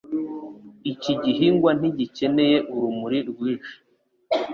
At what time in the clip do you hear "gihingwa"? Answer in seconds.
1.23-1.71